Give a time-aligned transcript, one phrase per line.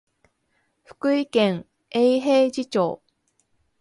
[0.83, 3.03] 福井県永平寺町